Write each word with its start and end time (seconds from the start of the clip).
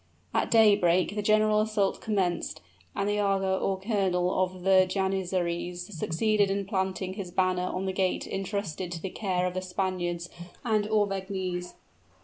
At 0.33 0.49
daybreak, 0.49 1.13
the 1.15 1.21
general 1.21 1.61
assault 1.61 2.01
commenced, 2.01 2.59
and 2.95 3.07
the 3.07 3.19
aga 3.19 3.55
(or 3.59 3.79
colonel) 3.79 4.33
of 4.43 4.63
the 4.63 4.87
janizaries 4.89 5.93
succeeded 5.95 6.49
in 6.49 6.65
planting 6.65 7.13
his 7.13 7.29
banner 7.29 7.67
on 7.71 7.85
the 7.85 7.93
gate 7.93 8.25
intrusted 8.25 8.91
to 8.93 8.99
the 8.99 9.11
care 9.11 9.45
of 9.45 9.53
the 9.53 9.61
Spaniards 9.61 10.27
and 10.65 10.85
Auvergnese. 10.87 11.75